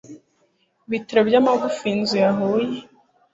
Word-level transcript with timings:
ibitaro 0.87 1.21
by'amagufwa 1.29 1.83
iyo 1.87 1.93
inzu 1.97 2.15
yahuye 2.23 2.77